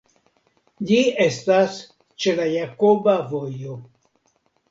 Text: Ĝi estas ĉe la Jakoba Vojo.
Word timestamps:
Ĝi 0.91 0.95
estas 1.25 1.75
ĉe 2.25 2.35
la 2.41 2.47
Jakoba 2.53 3.15
Vojo. 3.35 3.77